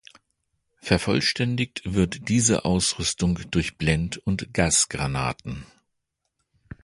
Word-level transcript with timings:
Vervollständigt 0.79 1.83
wird 1.85 2.27
diese 2.27 2.65
Ausrüstung 2.65 3.39
durch 3.51 3.77
Blend- 3.77 4.17
und 4.17 4.51
Gasgranaten. 4.51 5.67